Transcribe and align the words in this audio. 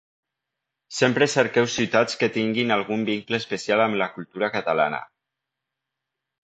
Sempre 0.99 1.27
cerqueu 1.33 1.67
ciutats 1.75 2.17
que 2.21 2.31
tinguin 2.39 2.75
algun 2.77 3.07
vincle 3.13 3.43
especial 3.43 3.85
amb 3.87 4.01
la 4.05 4.11
cultura 4.19 4.53
catalana. 4.59 5.05